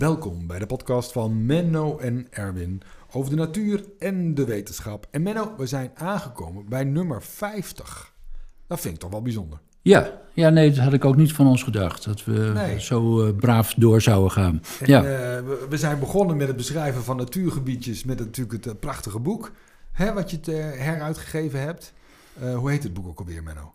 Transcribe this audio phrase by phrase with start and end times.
[0.00, 2.82] Welkom bij de podcast van Menno en Erwin
[3.12, 5.06] over de natuur en de wetenschap.
[5.10, 8.12] En Menno, we zijn aangekomen bij nummer 50.
[8.66, 9.58] Dat vind ik toch wel bijzonder.
[9.82, 12.04] Ja, ja nee, dat had ik ook niet van ons gedacht.
[12.04, 12.80] Dat we Nee.
[12.80, 14.62] zo eh, braaf door zouden gaan.
[14.80, 14.98] En, ja.
[14.98, 15.06] eh,
[15.44, 19.52] we, we zijn begonnen met het beschrijven van natuurgebiedjes met natuurlijk het eh, prachtige boek.
[19.92, 20.46] Hè, wat je het,
[20.78, 21.92] heruitgegeven hebt.
[22.54, 23.72] Hoe heet het boek ook alweer, Menno?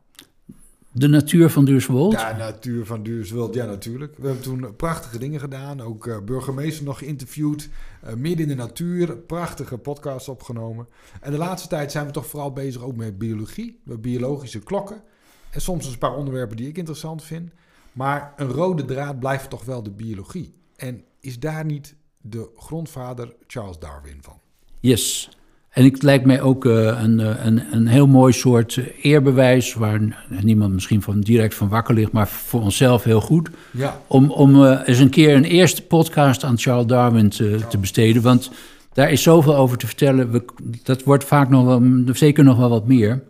[0.98, 2.14] De natuur van Duurswold.
[2.14, 4.18] Ja, Natuur van Duurswuld, ja natuurlijk.
[4.18, 5.82] We hebben toen prachtige dingen gedaan.
[5.82, 7.70] Ook eh, burgemeester nog geïnterviewd.
[8.02, 10.88] eh, midden in de natuur, prachtige podcasts opgenomen.
[11.22, 13.80] En de laatste tijd zijn we toch vooral bezig ook met biologie.
[13.84, 15.02] Met biologische klokken.
[15.50, 17.52] En soms een paar onderwerpen die ik interessant vind.
[17.92, 20.54] Maar een rode draad blijft toch wel de biologie.
[20.76, 24.40] En is daar niet de grondvader Charles Darwin van?
[24.80, 25.30] Yes.
[25.76, 29.74] En het lijkt mij ook eh, een, eh, een, een heel mooi soort eerbewijs...
[29.74, 30.00] waar
[30.42, 32.12] niemand misschien van, direct van wakker ligt...
[32.12, 33.50] maar voor onszelf heel goed...
[33.72, 37.78] Ja, om, om eh, eens een keer een eerste podcast aan Charles Darwin te, te
[37.78, 38.22] besteden.
[38.22, 38.52] Want
[38.94, 40.32] daar is zoveel over te vertellen.
[40.32, 40.46] We,
[40.84, 41.82] dat wordt vaak nog wel,
[42.14, 43.24] zeker nog wel wat meer.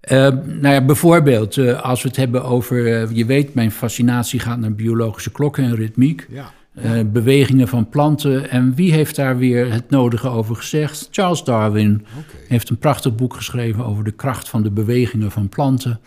[0.00, 3.08] Eh, nou ja, bijvoorbeeld, als we het hebben over...
[3.14, 6.26] je weet, mijn fascinatie gaat naar biologische klokken en ritmiek.
[6.30, 6.52] ja.
[6.82, 8.50] Eh, bewegingen van planten.
[8.50, 11.08] En wie heeft daar weer het nodige over gezegd?
[11.10, 12.04] Charles Darwin
[12.48, 16.00] heeft een prachtig boek geschreven over de kracht van de bewegingen van planten.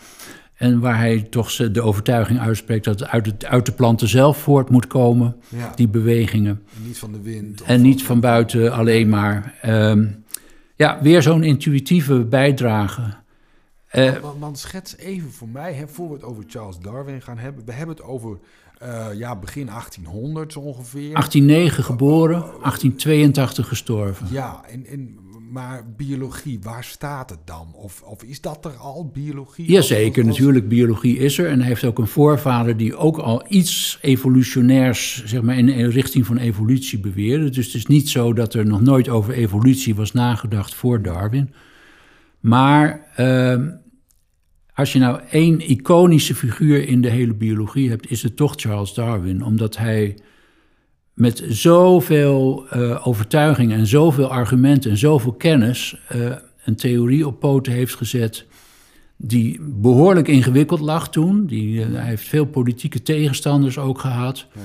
[0.54, 4.38] En waar hij toch de overtuiging uitspreekt dat het uit, het uit de planten zelf
[4.38, 6.62] voort moet komen, Ja, die bewegingen.
[6.76, 7.60] en niet van de wind.
[7.60, 9.54] of En niet van buiten alleen maar.
[9.62, 10.06] Ehm,
[10.76, 13.02] ja, weer zo'n intuïtieve bijdrage.
[13.92, 17.64] Want, want schets even voor mij, hè, voor we het over Charles Darwin gaan hebben.
[17.64, 18.38] We hebben het over
[18.82, 21.12] eh, ja, begin 1800 zo ongeveer.
[21.12, 24.26] 1809 geboren, 1882 gestorven.
[24.30, 25.18] Ja, en, en,
[25.52, 27.72] maar biologie, waar staat het dan?
[27.74, 29.70] Of, of is dat er al, biologie?
[29.70, 31.48] Jazeker, natuurlijk, biologie is er.
[31.48, 35.88] En hij heeft ook een voorvader die ook al iets evolutionairs, zeg maar, in de
[35.88, 37.50] richting van evolutie beweerde.
[37.50, 41.52] Dus het is niet zo dat er nog nooit over evolutie was nagedacht voor Darwin.
[42.40, 43.68] Maar ehm,
[44.74, 48.94] als je nou één iconische figuur in de hele biologie hebt, is het toch Charles
[48.94, 49.44] Darwin.
[49.44, 50.16] Omdat hij
[51.14, 56.20] met zoveel eh, overtuiging en zoveel argumenten en zoveel kennis eh,
[56.64, 58.46] een theorie op poten heeft gezet
[59.16, 61.46] die behoorlijk ingewikkeld lag toen.
[61.46, 64.46] Die, eh, hij heeft veel politieke tegenstanders ook gehad.
[64.54, 64.60] Ja.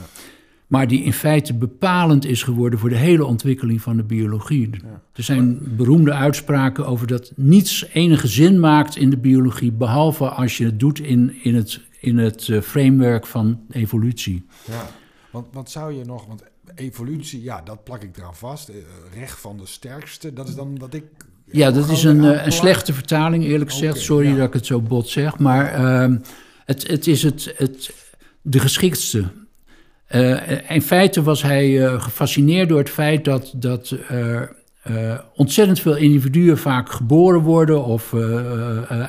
[0.67, 4.69] Maar die in feite bepalend is geworden voor de hele ontwikkeling van de biologie.
[5.13, 10.57] Er zijn beroemde uitspraken over dat niets enige zin maakt in de biologie, behalve als
[10.57, 14.45] je het doet in, in het, in het eh, framework van evolutie.
[14.65, 14.89] Ja,
[15.31, 16.43] want wat zou je nog, want
[16.75, 18.69] evolutie, ja, dat plak ik eraan vast.
[18.69, 18.75] Eh,
[19.13, 21.03] recht van de sterkste, dat is dan wat ik...
[21.51, 23.99] Ja, dat is een, eh, een slechte vertaling, eerlijk gezegd.
[23.99, 24.35] Sorry ja.
[24.35, 25.37] dat ik het zo bot zeg.
[25.37, 26.17] Maar ehm,
[26.65, 27.93] het, het is het, het,
[28.41, 29.25] de geschiktste.
[30.07, 35.79] Eh, in feite was hij eh, gefascineerd door het feit dat, dat er eh, ontzettend
[35.79, 38.13] veel individuen vaak geboren worden of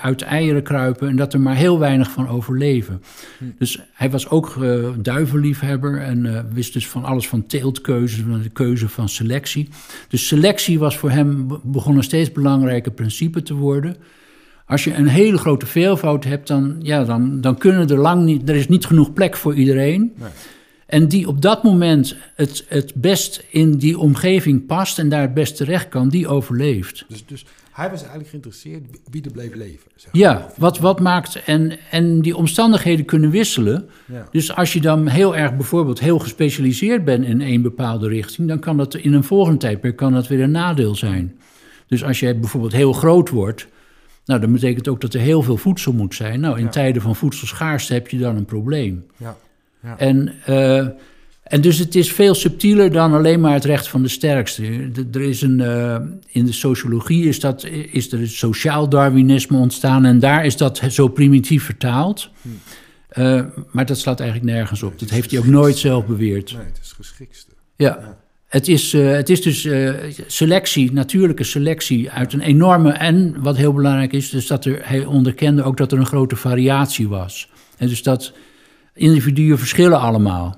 [0.00, 3.03] uit eieren kruipen en dat er maar heel weinig van overleven.
[3.58, 4.56] Dus hij was ook
[4.97, 9.69] duivenliefhebber en wist dus van alles van teeltkeuze, van de keuze van selectie.
[10.08, 13.97] Dus selectie was voor hem be- begon een steeds belangrijker principe te worden.
[14.66, 18.48] Als je een hele grote veelvoud hebt, dan, ja, dan, dan kunnen er lang niet,
[18.48, 20.12] er is niet genoeg plek voor iedereen.
[20.16, 20.28] Nee.
[20.88, 25.34] En die op dat moment het, het best in die omgeving past en daar het
[25.34, 27.04] best terecht kan, die overleeft.
[27.09, 29.91] Dus, dus hij was eigenlijk geïnteresseerd wie er bleef leven.
[29.97, 30.22] Zeg maar.
[30.22, 31.43] Ja, wat, wat maakt.
[31.44, 33.88] En, en die omstandigheden kunnen wisselen.
[34.12, 34.28] Ja.
[34.31, 38.59] Dus als je dan heel erg bijvoorbeeld heel gespecialiseerd bent in één bepaalde richting, dan
[38.59, 41.38] kan dat in een volgende tijdperk kan dat weer een nadeel zijn.
[41.87, 43.69] Dus als je bijvoorbeeld heel groot wordt,
[44.25, 46.41] nou, dan betekent ook dat er heel veel voedsel moet zijn.
[46.41, 46.70] Nou, in Ja.
[46.70, 49.06] tijden van voedselschaarste heb je dan een probleem.
[49.16, 49.37] Ja.
[49.82, 49.98] Ja.
[49.98, 50.86] En, eh,
[51.42, 54.90] en dus het is veel subtieler dan alleen maar het recht van de sterkste.
[55.12, 55.96] Er is een, eh,
[56.26, 61.08] in de sociologie is, dat, is er sociaal Darwinisme ontstaan en daar is dat zo
[61.08, 62.30] primitief vertaald.
[63.08, 64.98] Eh, maar dat slaat eigenlijk nergens op.
[64.98, 66.52] Dat heeft hij ook nooit zelf beweerd.
[66.52, 67.52] Nee, het is geschikste.
[67.76, 68.16] Ja.
[68.48, 69.69] Het is, het is dus
[70.26, 72.92] selectie, natuurlijke selectie uit een enorme...
[72.92, 76.36] En wat heel belangrijk is, dus dat er, hij onderkende ook dat er een grote
[76.36, 77.48] variatie was.
[77.76, 78.32] En dus dat
[78.98, 80.56] individuen verschillen allemaal.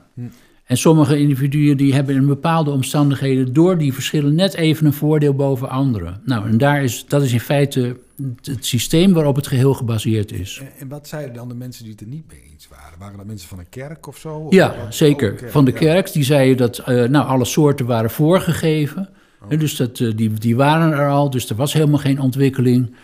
[0.64, 3.52] En sommige individuen die hebben in bepaalde omstandigheden...
[3.52, 6.20] door die verschillen net even een voordeel boven anderen.
[6.24, 10.32] Nou, en daar is, dat is in feite het, het systeem waarop het geheel gebaseerd
[10.32, 10.58] is.
[10.62, 12.98] En, en wat zeiden dan de mensen die het er niet mee eens waren?
[12.98, 14.34] Waren dat mensen van een kerk of zo?
[14.36, 15.50] Of Ja, wat- zeker.
[15.50, 15.76] Van de ja.
[15.78, 19.08] kerk, die zeiden dat eh, nou, alle soorten waren voorgegeven.
[19.48, 22.94] Hè, dus dat, eh, die, die waren er al, dus er was helemaal geen ontwikkeling.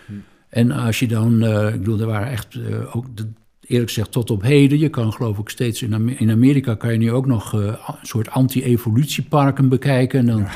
[0.49, 2.59] En als je dan, eh, ik bedoel, er waren echt
[2.93, 3.27] ook de
[3.67, 4.79] eerlijk gezegd tot op heden.
[4.79, 7.61] Je kan geloof ik steeds in, Amer- in Amerika kan je nu ook nog eh,
[7.61, 10.19] een soort anti-evolutieparken bekijken.
[10.19, 10.47] En dan,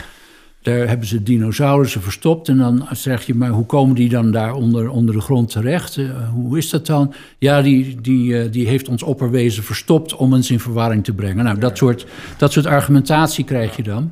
[0.61, 2.47] daar hebben ze dinosaurussen verstopt.
[2.47, 5.97] En dan zeg je, maar hoe komen die dan daar onder, onder de grond terecht?
[5.97, 7.13] Eh, hoe is dat dan?
[7.37, 11.43] Ja, die, die, eh, die heeft ons opperwezen verstopt om ons in verwarring te brengen.
[11.43, 12.05] Nou, dat soort,
[12.37, 14.11] dat soort argumentatie krijg je dan.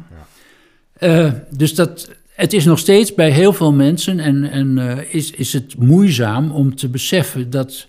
[1.50, 4.78] Dus dat, het is nog steeds bij heel veel mensen en, en
[5.10, 7.88] is, is het moeizaam om te beseffen dat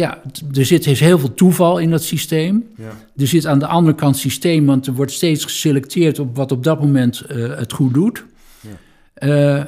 [0.00, 0.22] ja,
[0.54, 2.64] er zit is heel veel toeval in dat systeem.
[2.76, 2.92] Ja.
[3.16, 6.64] Er zit aan de andere kant systeem, want er wordt steeds geselecteerd op wat op
[6.64, 8.24] dat moment eh, het goed doet.
[9.14, 9.64] Eh,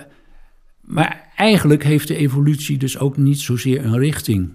[0.81, 4.53] maar eigenlijk heeft de evolutie dus ook niet zozeer een richting.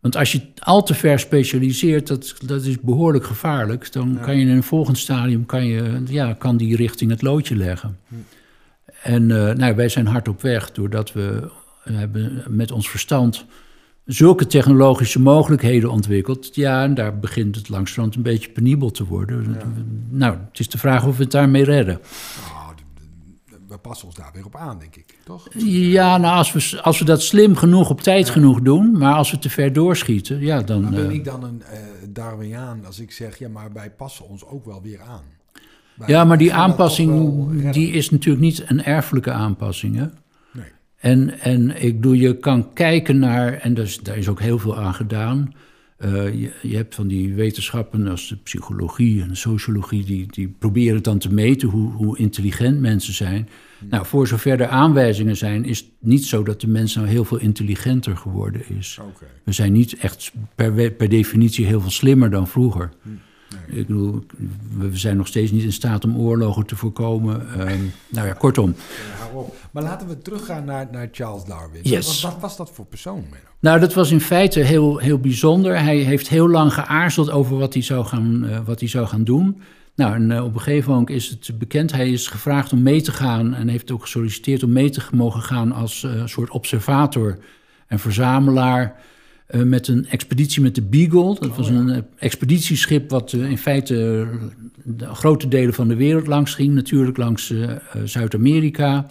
[0.00, 3.92] Want als je al te ver specialiseert, dat, dat is behoorlijk gevaarlijk.
[3.92, 7.56] Dan kan je in een volgend stadium, kan, je, ja, kan die richting het loodje
[7.56, 7.98] leggen.
[9.02, 11.50] En eh, nou, wij zijn hard op weg, doordat we
[11.82, 13.44] hebben met ons verstand
[14.12, 16.54] zulke technologische mogelijkheden ontwikkeld.
[16.54, 19.56] Ja, en daar begint het langzamerhand een beetje penibel te worden.
[20.08, 22.00] Nou, het is de vraag of we het daarmee redden.
[22.52, 22.74] Nou,
[23.68, 25.18] we passen ons daar weer op aan, denk ik.
[25.24, 25.48] Toch?
[25.64, 29.30] Ja, nou, als we, als we dat slim genoeg op tijd genoeg doen, maar als
[29.30, 30.82] we te ver doorschieten, ja, dan.
[30.82, 31.78] Maar ben eh, ik dan een eh
[32.08, 35.22] Darwiniaan als ik zeg, ja, maar wij passen ons ook wel weer aan?
[35.94, 39.96] Wij ja, maar die aanpassing, die is natuurlijk niet een erfelijke aanpassing.
[39.96, 40.06] Hè?
[41.00, 44.58] En, en ik bedoel, je kan kijken naar, en daar is, daar is ook heel
[44.58, 45.54] veel aan gedaan.
[45.96, 50.48] Eh, je, je hebt van die wetenschappen als de psychologie en de sociologie, die, die
[50.58, 53.48] proberen het dan te meten hoe, hoe intelligent mensen zijn.
[53.90, 57.24] Nou, voor zover er aanwijzingen zijn, is het niet zo dat de mens nou heel
[57.24, 58.98] veel intelligenter geworden is.
[59.44, 62.90] We zijn niet echt per, per definitie heel veel slimmer dan vroeger.
[63.02, 63.08] Hm,
[63.66, 64.24] Ik bedoel,
[64.78, 67.48] we zijn nog steeds niet in staat om oorlogen te voorkomen.
[67.58, 68.74] Ehm, nou ja, kortom.
[69.32, 69.42] Ja.
[69.70, 71.80] Maar laten we teruggaan naar, naar Charles Darwin.
[71.82, 72.22] Yes.
[72.22, 73.48] Wat, wat was dat voor persoon, Menno?
[73.60, 75.78] Nou, dat was in feite heel, heel bijzonder.
[75.78, 79.24] Hij heeft heel lang geaarzeld over wat hij zou gaan, eh, wat hij zou gaan
[79.24, 79.60] doen.
[79.94, 81.92] Nou, en eh, op een gegeven moment is het bekend.
[81.92, 85.42] Hij is gevraagd om mee te gaan en heeft ook gesolliciteerd om mee te mogen
[85.42, 87.38] gaan als eh, soort observator
[87.86, 89.00] en verzamelaar.
[89.50, 91.36] Eh, met een expeditie met de Beagle.
[91.40, 94.26] Dat was een eh, expeditieschip wat eh, in feite
[94.84, 96.74] de grote delen van de wereld langs ging.
[96.74, 97.54] Natuurlijk langs
[98.04, 98.86] Zuid-Amerika.
[98.86, 99.06] Ja,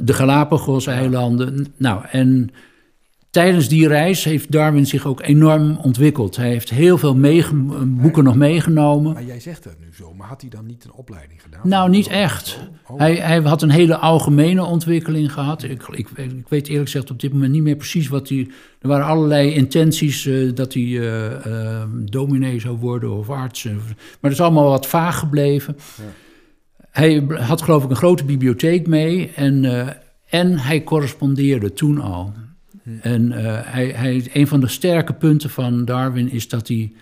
[0.00, 1.66] de Galapagos-eilanden.
[1.76, 2.50] Nou, en
[3.30, 6.36] tijdens die reis heeft Darwin zich ook enorm ontwikkeld.
[6.36, 7.20] Hij heeft heel veel
[7.86, 9.12] boeken nog meegenomen.
[9.12, 11.60] Maar jij zegt het nu zo, maar had hij dan niet een opleiding gedaan?
[11.64, 12.58] Nou, niet echt.
[12.86, 12.98] Oh, oh.
[12.98, 15.62] Hij, hij had een hele algemene ontwikkeling gehad.
[15.62, 18.50] Ik, ik, ik weet eerlijk gezegd op dit moment niet meer precies wat hij...
[18.80, 23.64] Er waren allerlei intenties eh, dat hij eh, dominee zou worden of arts.
[23.64, 23.74] Maar
[24.20, 25.76] dat is allemaal wat vaag gebleven.
[26.90, 29.64] Hij had geloof ik een grote bibliotheek mee en,
[30.28, 32.32] en hij correspondeerde toen al.
[33.02, 36.92] En eh, hij, hij, een van de sterke punten van Darwin is dat hij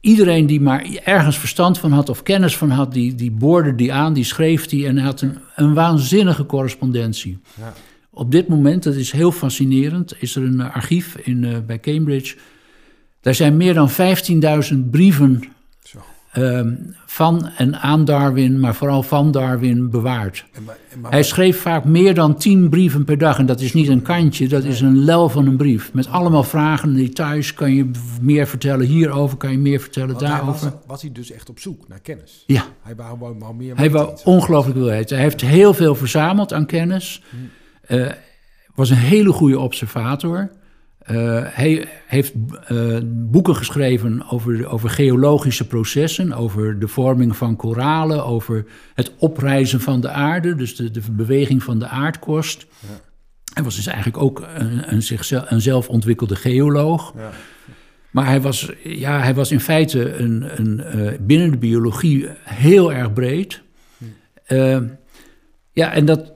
[0.00, 3.92] iedereen die maar ergens verstand van had of kennis van had, die, die boorde die
[3.92, 7.38] aan, die schreef die en hij had een, een waanzinnige correspondentie.
[7.58, 7.72] Ja.
[8.10, 12.36] Op dit moment, dat is heel fascinerend, is er een archief in, eh, bij Cambridge.
[13.20, 15.42] Daar zijn meer dan 15.000 brieven
[16.34, 16.74] Ehm,
[17.06, 20.44] van en aan Darwin, maar vooral van Darwin bewaard.
[20.52, 23.38] En maar, en maar, Hij schreef vaak meer dan tien brieven per dag.
[23.38, 25.92] En dat is niet een kantje, dat is een lel van een brief.
[25.92, 27.54] Met allemaal vragen, details.
[27.54, 29.36] Kan je meer vertellen hierover?
[29.36, 30.70] Kan je meer vertellen want hij daarover?
[30.70, 32.44] was, was hij dus echt op zoek naar kennis?
[32.46, 35.16] Ja, Hij wou, wou, wou meer hij wou ongelooflijk veel weten.
[35.16, 37.22] Hij heeft heel veel verzameld aan kennis.
[37.80, 38.10] Eh,
[38.74, 40.50] was een hele goede observator.
[41.04, 42.32] Eh, hij heeft
[42.66, 49.80] eh, boeken geschreven over, over geologische processen, over de vorming van koralen, over het oprijzen
[49.80, 52.66] van de aarde, dus de, de beweging van de aardkorst.
[53.54, 57.12] Hij was dus eigenlijk ook een, een, zichzelf, een zelfontwikkelde geoloog.
[57.16, 57.30] Ja.
[58.14, 62.92] Maar hij was, ja, hij was in feite een, een, eh, binnen de biologie heel
[62.92, 63.62] erg breed.
[64.44, 64.80] Eh,
[65.72, 66.32] ja, en dat,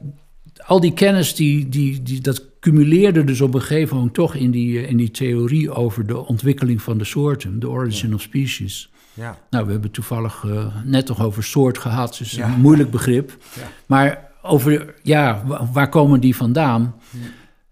[0.66, 4.50] al die kennis, die, die, die, dat cumuleerde dus op een gegeven moment toch in
[4.50, 8.90] die, eh, in die theorie over de ontwikkeling van de soorten, de origin of species.
[9.14, 9.38] Ja.
[9.50, 12.46] Nou, we hebben toevallig eh, net nog over soort gehad, dus Ja.
[12.52, 13.36] een moeilijk begrip.
[13.56, 13.62] Ja.
[13.86, 16.94] Maar over, ja, wa- waar komen die vandaan?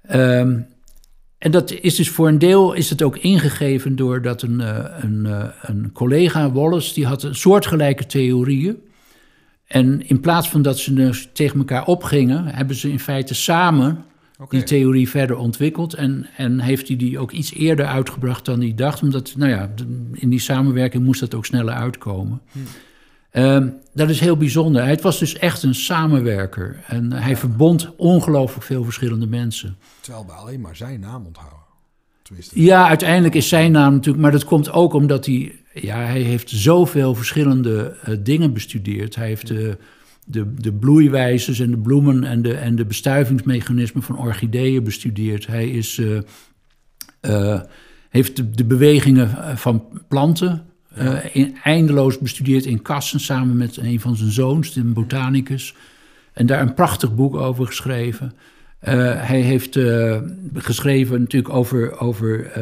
[0.02, 0.60] Ehm,
[1.38, 5.26] en dat is dus voor een deel is het ook ingegeven doordat een, eh, een,
[5.60, 8.76] een collega, Wallace, die had een soortgelijke theorieën.
[9.66, 14.04] En in plaats van dat ze dus tegen elkaar opgingen, hebben ze in feite samen
[14.48, 15.94] Die theorie verder ontwikkeld.
[15.94, 19.02] En, en heeft hij die ook iets eerder uitgebracht dan hij dacht.
[19.02, 19.70] Omdat, nou ja,
[20.12, 22.40] in die samenwerking moest dat ook sneller uitkomen.
[23.30, 24.86] Ehm, dat is heel bijzonder.
[24.86, 26.82] Het was dus echt een samenwerker.
[26.86, 29.76] En hij verbond ongelooflijk veel verschillende mensen.
[30.00, 31.64] Terwijl we alleen maar zijn naam onthouden.
[32.52, 36.50] Ja, uiteindelijk is zijn naam natuurlijk, maar dat komt ook omdat hij, ja, hij heeft
[36.50, 39.14] zoveel verschillende uh, dingen bestudeerd.
[39.14, 39.78] Hij heeft de,
[40.26, 45.46] de, de bloeiwijzes en de bloemen en de, en de bestuivingsmechanismen van orchideeën bestudeerd.
[45.46, 46.18] Hij is, uh,
[47.20, 47.60] uh,
[48.08, 50.64] heeft de, de, bewegingen van planten
[51.32, 55.74] in, eindeloos bestudeerd in kassen samen met een van zijn zoons, een botanicus.
[56.32, 58.32] En daar een prachtig boek over geschreven.
[58.82, 58.92] Uh,
[59.26, 60.18] hij heeft uh,
[60.54, 62.54] geschreven natuurlijk over, over uh,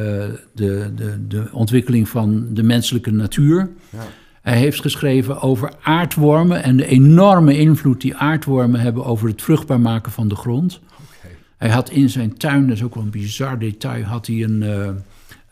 [0.54, 3.70] de, de, de ontwikkeling van de menselijke natuur.
[3.90, 4.06] Ja.
[4.44, 9.80] Hij heeft geschreven over aardwormen en de enorme invloed die aardwormen hebben over het vruchtbaar
[9.80, 10.80] maken van de grond.
[10.92, 11.36] Okay.
[11.56, 14.62] Hij had in zijn tuin, dat is ook wel een bizar detail, had hij een,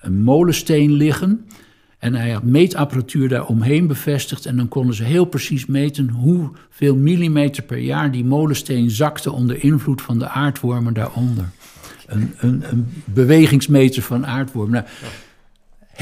[0.00, 1.46] een molensteen liggen.
[2.02, 4.46] En hij had meetapparatuur daar omheen bevestigd.
[4.46, 9.64] En dan konden ze heel precies meten hoeveel millimeter per jaar die molensteen zakte onder
[9.64, 11.44] invloed van de aardwormen daaronder.
[12.06, 14.72] Een, een, een bewegingsmeter van aardwormen.
[14.72, 14.86] Nou,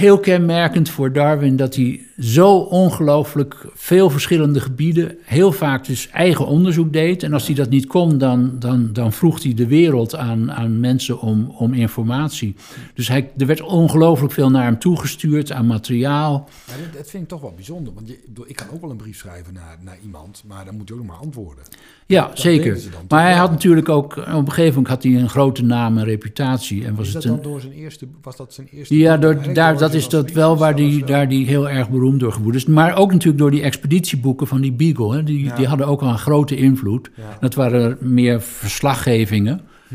[0.01, 6.47] heel kenmerkend voor Darwin dat hij zo ongelooflijk veel verschillende gebieden, heel vaak dus eigen
[6.47, 7.23] onderzoek deed.
[7.23, 10.81] En als hij dat niet kon, dan, dan, dan vroeg hij de wereld aan, aan
[10.81, 12.55] mensen om, om informatie.
[12.95, 16.49] Dus hij, er werd ongelooflijk veel naar hem toegestuurd aan materiaal.
[16.67, 19.19] Ja, dat, vind ik toch wel bijzonder, want je, ik kan ook wel een brief
[19.19, 21.65] schrijven naar, naar iemand, maar dan moet je ook nog maar antwoorden.
[22.11, 22.81] Ja, zeker.
[23.09, 26.05] Maar hij had natuurlijk ook, op een gegeven moment had hij een grote naam en
[26.05, 26.85] reputatie.
[26.85, 28.99] En was is dat het dan door zijn eerste, was dat zijn eerste?
[28.99, 32.33] Ja, door, daar, dat is dat wel waar die, daar die heel erg beroemd door
[32.33, 32.67] geworden is.
[32.67, 35.15] Maar ook natuurlijk door die expeditieboeken van die Beagle.
[35.15, 35.23] Hè.
[35.23, 37.11] Die, die hadden ook al een grote invloed.
[37.41, 39.61] Dat waren meer verslaggevingen.
[39.89, 39.95] Hm.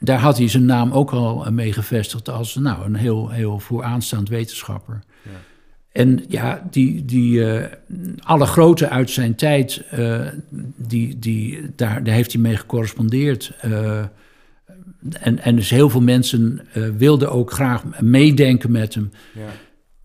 [0.00, 4.28] Daar had hij zijn naam ook al mee gevestigd als nou, een heel, heel vooraanstaand
[4.28, 5.00] wetenschapper.
[5.98, 7.64] En ja, die, die, uh,
[8.18, 10.26] alle grote uit zijn tijd, uh,
[10.76, 13.52] die, die, daar, daar heeft hij mee gecorrespondeerd.
[13.64, 14.02] Uh,
[15.20, 16.60] en, en dus heel veel mensen
[16.96, 19.10] wilden ook graag meedenken met hem.
[19.34, 19.48] Ja.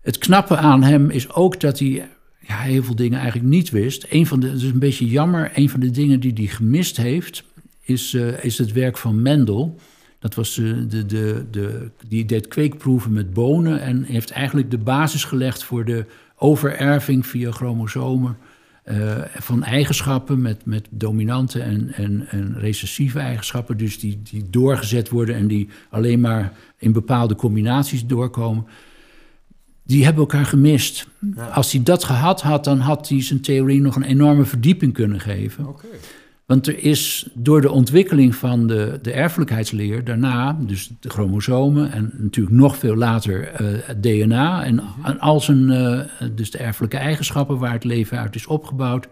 [0.00, 2.08] Het knappe aan hem is ook dat hij
[2.40, 4.06] ja, heel veel dingen eigenlijk niet wist.
[4.10, 6.96] Een van de, het is een beetje jammer, een van de dingen die hij gemist
[6.96, 7.44] heeft,
[7.80, 9.80] is, is het werk van Mendel.
[10.24, 14.70] Dat was de, eh, de, de, de, die deed kweekproeven met bonen en heeft eigenlijk
[14.70, 16.04] de basis gelegd voor de
[16.36, 18.36] overerving via chromosomen
[18.84, 25.08] uh, van eigenschappen met, met dominante en, en, en recessieve eigenschappen, dus die, die doorgezet
[25.08, 28.66] worden en die alleen maar in bepaalde combinaties doorkomen.
[29.82, 31.06] Die hebben elkaar gemist.
[31.52, 35.20] Als hij dat gehad had, dan had hij zijn theorie nog een enorme verdieping kunnen
[35.20, 35.66] geven.
[35.66, 35.90] Okay.
[36.46, 42.12] Want er is door de ontwikkeling van de, de erfelijkheidsleer daarna, dus de chromosomen en
[42.16, 44.84] natuurlijk nog veel later uh, het DNA en, mhm.
[45.04, 46.00] en al zijn, uh,
[46.34, 49.08] dus de erfelijke eigenschappen waar het leven uit is opgebouwd.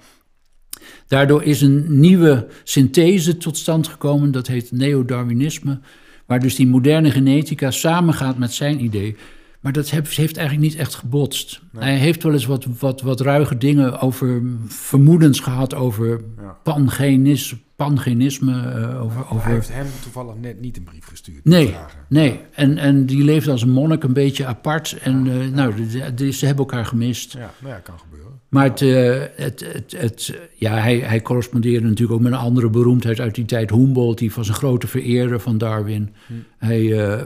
[1.06, 5.80] Daardoor is een nieuwe synthese tot stand gekomen, dat heet neo-Darwinisme,
[6.26, 9.16] waar dus die moderne genetica samengaat met zijn idee.
[9.62, 11.60] Maar dat heeft, heeft eigenlijk niet echt gebotst.
[11.78, 16.56] Hij heeft wel eens wat, wat, wat ruige dingen over vermoedens gehad over ja.
[16.62, 18.52] pangenis, pangenisme.
[18.52, 19.44] Uh, over, over...
[19.44, 21.44] Hij heeft hem toevallig net niet een brief gestuurd.
[21.44, 21.74] Nee,
[22.08, 22.40] nee.
[22.54, 24.98] En, en die leefde als een monnik een beetje apart.
[25.02, 25.88] En uh, nou,
[26.32, 27.32] ze hebben elkaar gemist.
[27.32, 28.40] Ja, nou ja, kan gebeuren.
[28.48, 32.70] Maar het, uh, het, het, het, ja, hij, hij correspondeerde natuurlijk ook met een andere
[32.70, 33.70] beroemdheid uit die tijd.
[33.70, 36.14] Humboldt, die was een grote vereerder van Darwin.
[36.26, 36.32] Hm.
[36.58, 36.80] Hij,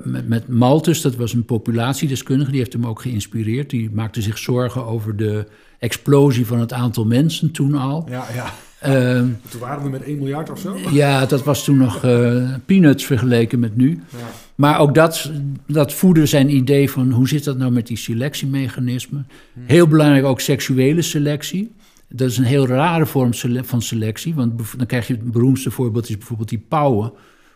[0.04, 3.70] met, met Malthus, dat was een populatiedeskundige, die heeft hem ook geïnspireerd.
[3.70, 5.46] Die maakte zich zorgen over de
[5.78, 8.06] explosie van het aantal mensen toen al.
[8.08, 8.52] Ja, ja.
[8.86, 10.76] Uh, toen waren we met 1 miljard of zo?
[10.90, 14.02] Ja, dat was toen nog uh, peanuts vergeleken met nu.
[14.10, 14.18] Ja.
[14.54, 15.30] Maar ook dat,
[15.66, 19.26] dat voedde zijn idee van hoe zit dat nou met die selectiemechanismen.
[19.52, 19.62] Hmm.
[19.66, 21.74] Heel belangrijk ook seksuele selectie.
[22.08, 24.34] Dat is een heel rare vorm van selectie.
[24.34, 27.12] Want dan krijg je het beroemdste voorbeeld is bijvoorbeeld die pauwen.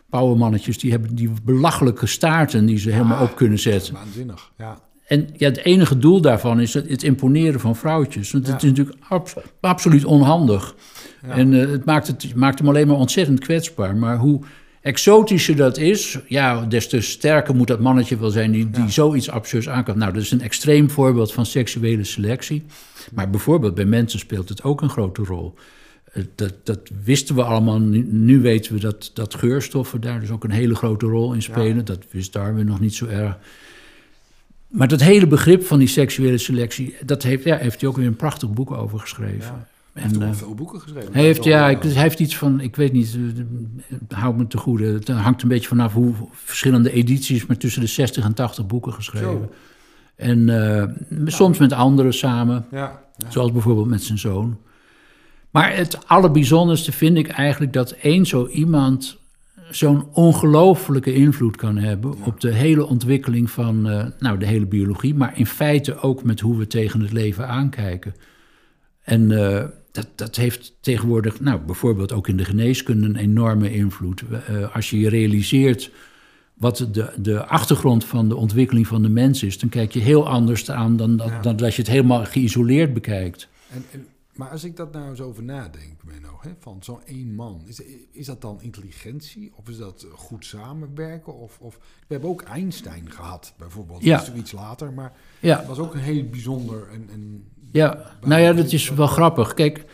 [0.09, 3.93] Pauwenmannetjes, die hebben die belachelijke staarten die ze helemaal op kunnen zetten.
[3.93, 4.79] Waanzinnig, ja.
[5.11, 8.31] En ja, het enige doel daarvan is het, het imponeren van vrouwtjes.
[8.31, 8.97] Want het is natuurlijk
[9.59, 10.75] absoluut onhandig.
[11.21, 13.95] En uh, het, maakt het maakt hem alleen maar ontzettend kwetsbaar.
[13.95, 14.39] Maar hoe
[14.81, 19.29] exotischer dat is, ja, des te sterker moet dat mannetje wel zijn die, die zoiets
[19.29, 19.97] absurds aan kan.
[19.97, 22.65] Nou, dat is een extreem voorbeeld van seksuele selectie.
[23.13, 25.53] Maar bijvoorbeeld bij mensen speelt het ook een grote rol.
[26.13, 27.79] Eh, dat, dat wisten we allemaal.
[27.79, 31.85] Nu, weten we dat, dat geurstoffen daar dus ook een hele grote rol in spelen.
[31.85, 33.37] Dat wist Darwin nog niet zo erg.
[34.71, 38.07] Maar dat hele begrip van die seksuele selectie, dat heeft, ja, heeft hij ook weer
[38.07, 39.67] een prachtig boek over geschreven.
[39.93, 41.13] Hij heeft en, uh, veel boeken geschreven.
[41.13, 43.43] Hij heeft, ja, ik, hij heeft iets van, ik weet niet, uh,
[44.09, 44.85] hou me te goede.
[44.85, 48.93] Het hangt een beetje vanaf hoe verschillende edities, maar tussen de 60 en 80 boeken
[48.93, 49.29] geschreven.
[49.29, 49.51] Zo.
[50.15, 50.83] En uh,
[51.25, 53.31] soms met anderen samen, ja, ja.
[53.31, 54.57] zoals bijvoorbeeld met zijn zoon.
[55.49, 59.17] Maar het allerbijzonderste vind ik eigenlijk dat één zo iemand
[59.71, 65.15] zo'n ongelofelijke invloed kan hebben op de hele ontwikkeling van eh, nou, de hele biologie,
[65.15, 68.15] maar in feite ook met hoe we tegen het leven aankijken.
[69.03, 74.23] En eh, dat, dat heeft tegenwoordig, nou, bijvoorbeeld ook in de geneeskunde, een enorme invloed.
[74.51, 75.91] Uh, als je je realiseert
[76.53, 80.27] wat de, de achtergrond van de ontwikkeling van de mens is, dan kijk je heel
[80.27, 83.47] anders aan dan, dat, dan dat je het helemaal geïsoleerd bekijkt.
[83.69, 87.35] En, en, maar als ik dat nou eens over nadenk, Menno, hè, van zo'n één
[87.35, 91.35] man, is, is dat dan intelligentie of is dat goed samenwerken?
[91.35, 94.17] Of, of we hebben ook Einstein gehad, bijvoorbeeld, ja.
[94.17, 95.57] dat is iets later, maar ja.
[95.57, 99.53] dat was ook een heel bijzonder en, en ja, nou ja, dat is wel grappig.
[99.53, 99.85] Kijk,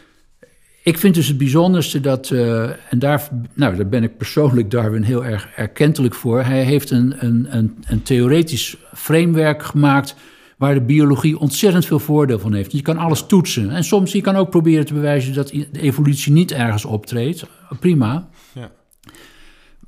[0.84, 2.64] ik vind dus het bijzonderste dat, uh,
[2.94, 6.44] en daar, nou, daar ben ik persoonlijk Darwin heel erg erkentelijk voor.
[6.44, 10.16] Hij heeft een, een, een, een theoretisch framework gemaakt
[10.58, 12.72] waar de biologie ontzettend veel voordeel van heeft.
[12.72, 13.70] Je kan alles toetsen.
[13.70, 17.46] En soms je kan ook proberen te bewijzen dat de evolutie niet ergens optreedt.
[17.80, 18.30] Prima.
[18.54, 18.72] Ja.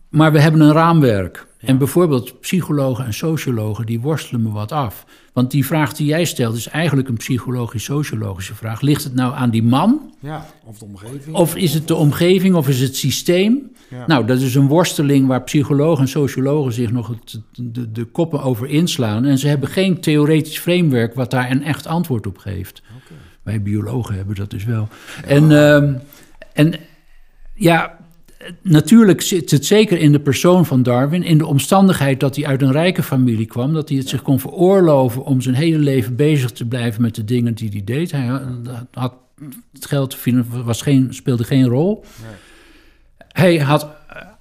[0.09, 1.47] Maar we hebben een raamwerk.
[1.59, 5.05] En bijvoorbeeld psychologen en sociologen die worstelen me wat af.
[5.33, 8.81] Want die vraag die jij stelt is eigenlijk een psychologisch-sociologische vraag.
[8.81, 10.13] Ligt het nou aan die man?
[10.19, 11.35] Ja, of de omgeving?
[11.35, 13.71] Of is het de omgeving of is het systeem?
[14.07, 17.15] Nou, dat is een worsteling waar psychologen en sociologen zich nog
[17.53, 19.25] de, de, koppen over inslaan.
[19.25, 22.81] En ze hebben geen theoretisch framework wat daar een echt antwoord op geeft.
[23.43, 24.87] Wij biologen hebben dat dus wel.
[25.25, 25.75] En, uh,
[26.53, 26.73] en
[27.53, 27.98] ja,
[28.61, 32.61] natuurlijk zit het zeker in de persoon van Darwin, in de omstandigheid dat hij uit
[32.61, 36.51] een rijke familie kwam, dat hij het zich kon veroorloven om zijn hele leven bezig
[36.51, 38.11] te blijven met de dingen die hij deed.
[38.11, 38.39] Hij
[38.91, 39.13] had,
[39.73, 40.17] het geld
[40.63, 42.03] was geen, speelde geen rol.
[42.21, 42.31] Nee.
[43.27, 43.87] Hij had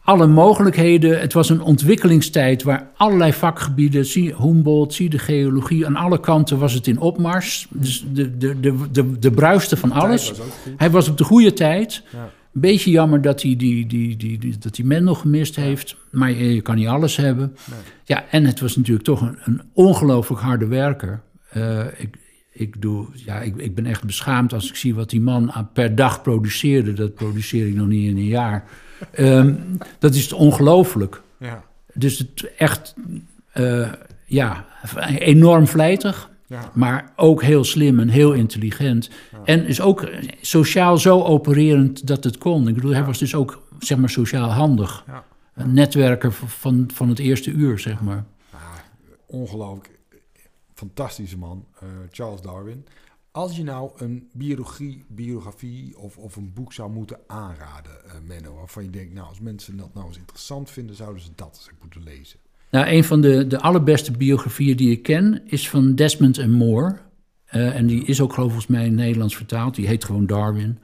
[0.09, 1.21] alle mogelijkheden.
[1.21, 6.59] Het was een ontwikkelingstijd waar allerlei vakgebieden, zie Humboldt, zie de geologie, aan alle kanten
[6.59, 7.67] was het in opmars.
[7.71, 10.33] Dus de, de, de, de, de bruiste van alles.
[10.77, 12.03] hij was op de goede tijd.
[12.13, 12.31] Ja.
[12.55, 15.97] Een beetje jammer dat hij, die, die, die, die, dat hij Mendel gemist heeft.
[16.11, 17.57] Maar je, kan niet alles hebben.
[18.05, 21.21] Ja, en het was natuurlijk toch een, een ongelooflijk harde werker.
[21.57, 22.17] Uh, ik,
[22.53, 25.95] ik, doe, ja, ik, ik ben echt beschaamd als ik zie wat die man per
[25.95, 26.93] dag produceerde.
[26.93, 28.65] Dat produceer ik nog niet in een jaar.
[29.19, 31.23] Um, dat is ongelooflijk.
[31.39, 31.65] Ja.
[31.95, 32.95] Dus het echt,
[33.55, 33.93] uh,
[34.25, 34.65] ja,
[35.19, 36.31] enorm vlijtig.
[36.49, 36.71] Ja.
[36.75, 39.11] Maar ook heel slim en heel intelligent.
[39.45, 40.09] En is ook
[40.41, 42.69] sociaal zo opererend dat het kon.
[42.69, 45.05] Ik bedoel, hij was dus ook, zeg maar, sociaal handig.
[45.55, 48.25] Een netwerker van, van het eerste uur, zeg maar.
[49.27, 49.99] ongelooflijk.
[50.75, 52.87] Fantastische man, uh, Charles Darwin.
[53.31, 58.55] Als je nou een biologie, biografie of, of een boek zou moeten aanraden, uh, Menno,
[58.55, 61.79] waarvan je denkt, nou, als mensen dat nou eens interessant vinden, zouden ze dat eens
[61.81, 62.39] moeten lezen.
[62.71, 66.97] Nou, een van de, de allerbeste biografieën die ik ken is van Desmond and Moore.
[67.55, 69.75] Uh, en die is ook geloof volgens mij in Nederlands vertaald.
[69.75, 70.79] Die heet gewoon Darwin.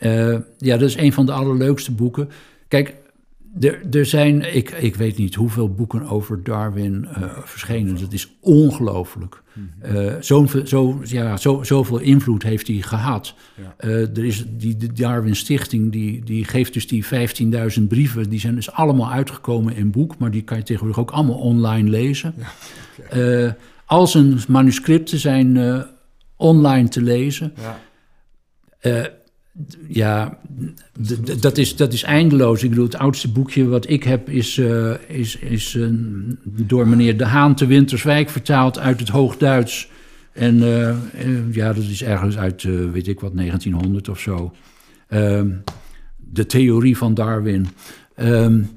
[0.00, 2.28] Uh, ja, dat is een van de allerleukste boeken.
[2.68, 2.94] Kijk,
[3.60, 8.00] er, er zijn, ik, ik weet niet hoeveel boeken over Darwin uh, verschenen.
[8.00, 9.42] Dat is ongelooflijk.
[9.92, 13.34] Uh, zo, zo, ja, zo, zoveel invloed heeft hij gehad.
[13.80, 17.04] Uh, er is die de Darwin Stichting, die, die geeft dus die
[17.78, 18.28] 15.000 brieven.
[18.28, 21.90] Die zijn dus allemaal uitgekomen in boek, maar die kan je tegenwoordig ook allemaal online
[21.90, 22.34] lezen.
[23.86, 25.84] Al zijn manuscripten zijn
[26.36, 27.52] online te lezen.
[28.80, 29.16] Ja
[29.88, 30.38] ja,
[31.40, 32.62] dat is, dat is eindeloos.
[32.62, 35.88] Ik bedoel, het oudste boekje wat ik heb is, uh, is, is uh,
[36.44, 39.90] door meneer De Haan te Winterswijk vertaald uit het Hoogduits.
[40.32, 40.96] En uh,
[41.52, 44.54] ja, dat is ergens uit, weet ik wat, 1900 of zo.
[45.08, 45.50] Ehm,
[46.16, 47.66] de theorie van Darwin.
[48.16, 48.68] Um,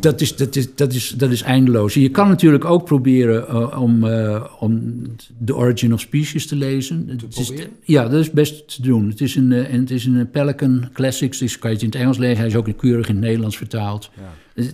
[0.00, 1.94] dat is, dat, is, dat, is, dat is eindeloos.
[1.94, 5.02] Je kan natuurlijk ook proberen uh, om, uh, om
[5.44, 7.06] The Origin of Species te lezen.
[7.06, 9.08] Te het is, ja, dat is best te doen.
[9.08, 12.00] Het is een, uh, het is een Pelican Classics, dus kan je het in het
[12.00, 12.36] Engels lezen.
[12.36, 14.10] Hij is ook keurig in het Nederlands vertaald.
[14.14, 14.64] Ja.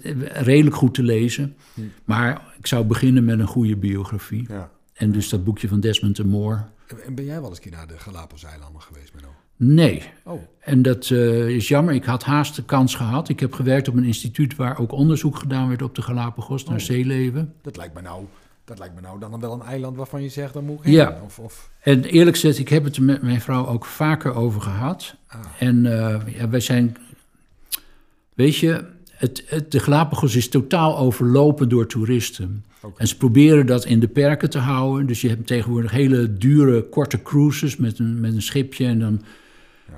[0.43, 1.55] redelijk goed te lezen.
[1.75, 1.81] Hm.
[2.05, 4.45] Maar ik zou beginnen met een goede biografie.
[4.49, 4.71] Ja.
[4.95, 6.65] En dus dat boekje van Desmond Moore.
[7.07, 9.29] En ben jij wel eens keer naar de Galapagos-eilanden geweest, Menno?
[9.57, 10.03] Nee.
[10.25, 10.43] Oh.
[10.61, 11.95] En dat uh, is jammer.
[11.95, 13.29] Ik had haast de kans gehad.
[13.29, 16.79] Ik heb gewerkt op een instituut waar ook onderzoek gedaan werd op de Galapagos naar
[16.79, 16.85] oh.
[16.85, 17.53] zeeleven.
[17.63, 18.25] Dat lijkt me nou.
[18.65, 20.95] Dat lijkt me nou dan wel een eiland waarvan je zegt, dan moet ik heen.
[20.95, 21.21] Ja.
[21.25, 21.71] Of, of...
[21.81, 25.15] En eerlijk gezegd, ik heb het er met mijn vrouw ook vaker over gehad.
[25.27, 25.41] Ah.
[25.59, 26.97] En uh, ja, wij zijn,
[28.35, 32.65] weet je, het, het, de Galapagos is totaal overlopen door toeristen.
[32.83, 32.97] Okay.
[32.97, 35.07] En ze proberen dat in de perken te houden.
[35.07, 39.23] Dus je hebt tegenwoordig hele dure, korte cruises met een, met een schipje en dan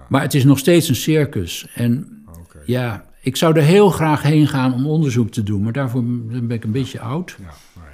[0.08, 1.68] maar het is nog steeds een circus.
[1.74, 2.24] En
[2.64, 6.50] ja, ik zou er heel graag heen gaan om onderzoek te doen, maar daarvoor ben
[6.50, 7.36] ik een beetje oud.
[7.38, 7.86] Ja, nou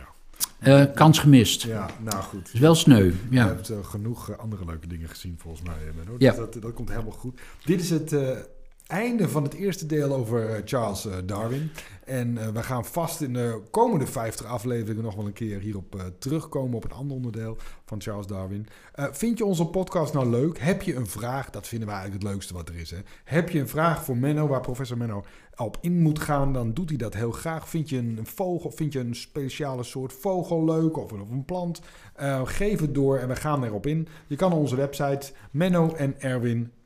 [0.61, 0.89] ja.
[0.89, 1.63] Uh, kans gemist.
[1.63, 2.51] Ja, nou goed.
[2.53, 3.13] Is wel sneu.
[3.31, 3.45] Ja.
[3.45, 5.77] Je hebt uh, genoeg uh, andere leuke dingen gezien volgens mij.
[5.97, 6.15] Menno.
[6.19, 6.31] Ja.
[6.31, 7.41] Dus dat, dat komt helemaal goed.
[7.65, 8.15] Dit is het
[8.87, 11.71] einde van het eerste deel over eh, Charles eh, Darwin.
[12.05, 16.13] En uh, we gaan vast in de komende 50 afleveringen nog wel een keer hierop
[16.19, 18.67] terugkomen op het andere onderdeel van Charles Darwin.
[18.95, 20.59] Vind je onze podcast nou leuk?
[20.59, 21.51] Heb je een vraag?
[21.51, 22.91] Dat vinden we eigenlijk het leukste wat er is.
[22.91, 22.97] Hè?
[23.25, 25.25] Heb je een vraag voor Menno waar professor Menno
[25.57, 26.53] op in moet gaan?
[26.53, 27.69] Dan doet hij dat heel graag.
[27.69, 28.71] Vind je een vogel?
[28.71, 31.81] Vind je een speciale soort vogel leuk of een, of een plant?
[32.45, 34.09] geef het door en we gaan erop in.
[34.27, 36.82] Je kan onze website menno en Erwin.nl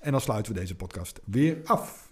[0.00, 2.07] en dan sluiten we deze podcast weer af.